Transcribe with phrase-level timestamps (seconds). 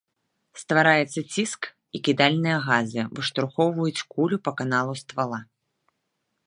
[0.61, 1.61] Ствараецца ціск
[1.99, 5.39] і кідальныя газы выштурхоўваюць кулю па каналу ствала.